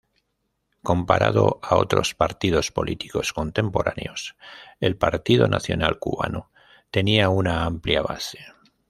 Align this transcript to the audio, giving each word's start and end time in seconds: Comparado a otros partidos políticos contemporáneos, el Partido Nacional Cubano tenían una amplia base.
Comparado 0.81 1.59
a 1.61 1.75
otros 1.75 2.15
partidos 2.15 2.71
políticos 2.71 3.33
contemporáneos, 3.33 4.35
el 4.79 4.97
Partido 4.97 5.47
Nacional 5.47 5.99
Cubano 5.99 6.49
tenían 6.89 7.29
una 7.29 7.65
amplia 7.65 8.01
base. 8.01 8.39